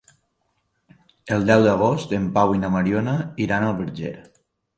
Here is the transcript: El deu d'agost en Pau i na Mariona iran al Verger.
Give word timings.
El 1.35 1.45
deu 1.49 1.65
d'agost 1.67 2.15
en 2.21 2.25
Pau 2.39 2.55
i 2.57 2.63
na 2.63 2.73
Mariona 2.77 3.15
iran 3.49 3.69
al 3.69 3.79
Verger. 3.85 4.17